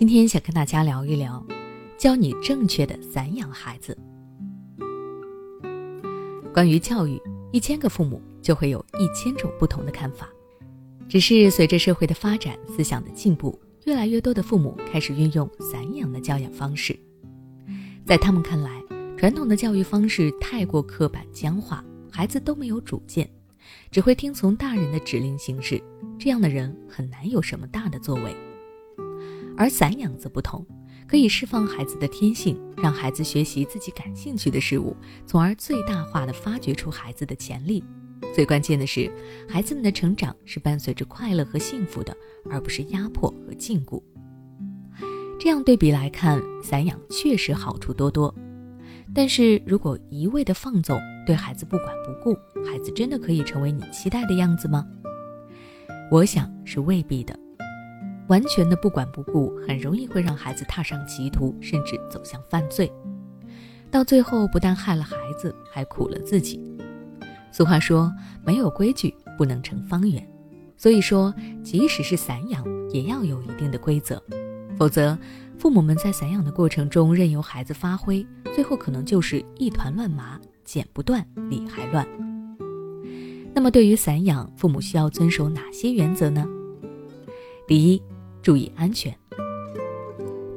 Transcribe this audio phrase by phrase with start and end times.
[0.00, 1.44] 今天想跟大家聊一聊，
[1.98, 3.94] 教你正确的散养孩子。
[6.54, 7.20] 关于教育，
[7.52, 10.26] 一千个父母就会有一千种不同的看法。
[11.06, 16.98] 只是随着社会的发展，思想的进步，越来越多的父母开始运用散养的教养方式。
[18.06, 18.82] 在他们看来，
[19.18, 23.28] 传统的教育方式太过刻板僵化，孩子都没有主见，
[23.90, 25.78] 只会听从大人的指令行事。
[26.18, 28.34] 这样的人很难有什么大的作为。
[29.60, 30.66] 而散养则不同，
[31.06, 34.96] 可以释放孩子的天性，让孩子学习自己感兴趣的事物，
[35.26, 37.84] 从而最大化的发掘出孩子的潜力。
[38.34, 39.12] 最关键的是，
[39.46, 42.16] 孩子们的成长是伴随着快乐和幸福的，
[42.50, 44.02] 而不是压迫和禁锢。
[45.38, 48.34] 这样对比来看，散养确实好处多多。
[49.14, 54.86] 但是如果一味的放纵，对孩子不管不顾，孩子真的可以成为你期待的样子吗？
[56.10, 57.38] 我想是未必的。
[58.30, 62.90] 完全的不管不顾，很容易会让孩子踏上歧途，甚至走向犯罪。
[63.90, 66.60] 到最后，不但害了孩子，还苦了自己。
[67.50, 68.12] 俗话说
[68.46, 70.24] ：“没有规矩，不能成方圆。”
[70.78, 74.22] 所以说，即使是散养，也要有一定的规则，
[74.78, 75.18] 否则，
[75.58, 82.06] 父母们在散养的过程中任由孩子发挥，最后可能就是一团乱麻，剪不断，理还乱。
[83.52, 86.46] 那么，对于散养，父母需要遵守哪些原则呢？
[87.66, 88.00] 第一。
[88.42, 89.14] 注意安全。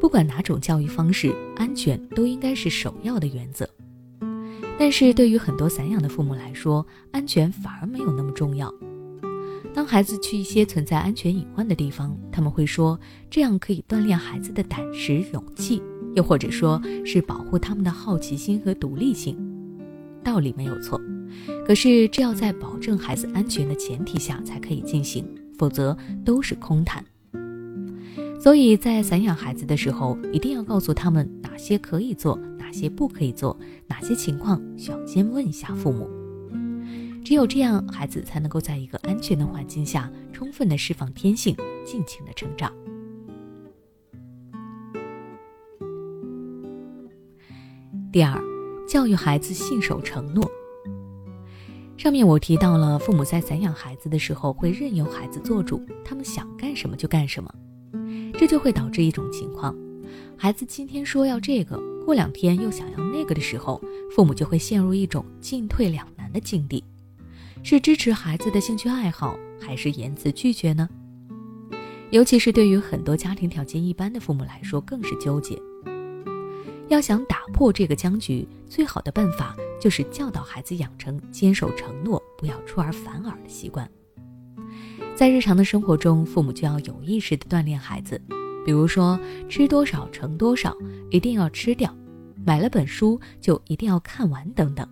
[0.00, 3.68] 不管哪种教育方式，安全都应该是首要的原则。
[4.78, 8.72] 但是对于很多散养的父母来说，安全反而没有那么重要。
[9.72, 12.98] 当孩子去一些存在安全隐患的地方，他们会说
[13.30, 15.80] 这样可以锻炼孩子的胆识、勇气，
[16.14, 19.38] 又或者说是保护他们的好奇心和独立性。
[20.24, 21.00] 道理没有错，
[21.66, 25.24] 可是这要在保证孩子安全的前提下才可以进行，
[25.56, 27.04] 否则都是空谈。
[28.42, 36.10] 所以在散养孩子的时候，一定要告诉他们哪些可以做，哪些不可以做，哪些情况需要先问一下父母。
[37.24, 41.54] 只有这样，孩子才能够在一个安全的环境下，充分的释放天性，
[41.86, 42.72] 尽情的成长。
[48.10, 48.36] 第二，
[48.88, 50.44] 教育孩子信守承诺。
[51.96, 57.48] 上面我提到了，父母在散养孩子的时候，会任由孩子做主，他们想干什么就干什么。
[58.38, 59.74] 这就会导致一种情况：
[60.36, 66.82] 孩子今天说要这个，过两天又想要那个的时候，父母就会陷入一种进退两难的境地，
[67.62, 70.88] 是支持孩子的兴趣爱好，还是言辞拒绝呢？
[72.10, 75.58] 尤其是对于很多家庭条件一般的父母来说，更是纠结。
[76.88, 83.88] 要想打破这个僵局，最好的办法就是教导孩子养成坚守承诺、不要出尔反尔的习惯。
[85.22, 88.20] 在日常的生活中，父母就要有意识地锻炼孩子，
[88.66, 89.16] 比如说
[89.48, 90.76] 吃多少盛多少，
[91.12, 91.88] 一定要吃掉；
[92.44, 94.84] 买了本书就一定要看完等等。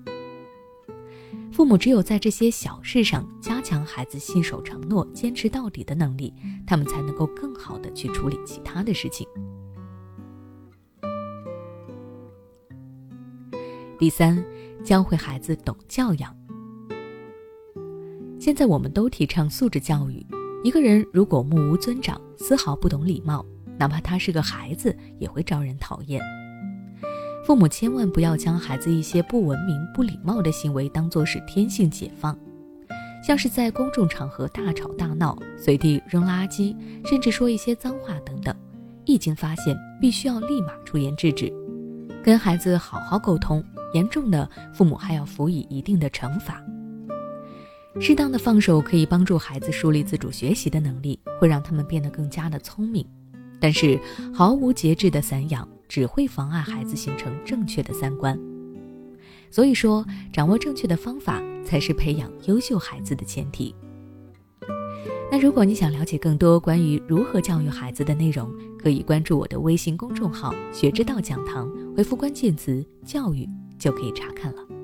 [1.50, 6.32] 父母只有在这些小事上加强孩子信守承诺、坚持到底的能力，
[6.64, 9.26] 他们才能够更好地去处理其他的事情。
[13.98, 14.41] 第三，
[14.84, 16.40] 教会孩子懂教养。
[18.41, 20.27] 现在我们都提倡素质教育。
[20.65, 23.45] 一个人如果目无尊长，丝毫不懂礼貌，
[23.78, 26.19] 哪怕他是个孩子，也会招人讨厌。
[27.45, 32.34] 父母千万不要将孩子一些不文明、不礼貌的行为当作是天性解放，
[33.23, 36.75] 像是在公众场合大吵大闹、随地扔垃圾，
[37.05, 38.57] 甚至说一些脏话等等，
[39.05, 41.53] 一经发现，必须要立马出言制止，
[42.25, 43.62] 跟孩子好好沟通。
[43.93, 46.65] 严重的，父母还要辅以一定的惩罚。
[47.99, 53.05] 适当的放手可以帮助孩子树立自主学习的能力，会让他们变得更加的聪明。
[53.59, 53.99] 但是
[54.33, 58.39] 毫无节制的散养只会妨碍孩子形成正确的三观。
[59.51, 63.75] 所以说，掌握正确的方法才是培养优秀孩子的前提。
[65.31, 73.48] 那如果你想了解更多关于如何教育孩子的内容，可以关注我的微信公众号“学之道讲堂”，回复关键词“教育”
[73.78, 74.79] 就可以查看了。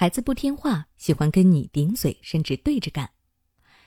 [0.00, 3.08] 孩子不听话，喜欢跟你顶嘴，甚至对着干；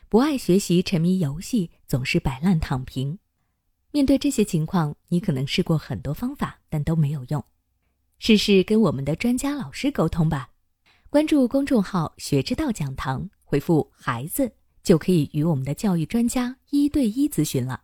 [0.10, 3.18] 不爱学习，沉迷游戏，总是摆烂躺平。
[3.92, 7.42] 面对这些情况，你可能试过很多方法，但都没有用。
[8.20, 10.50] 试试跟我们的专家老师沟通吧。
[11.10, 14.52] 关注公众号“学之道讲堂”，回复“孩子”
[14.84, 17.84] 就可以与我们的教育专家一对一咨询了。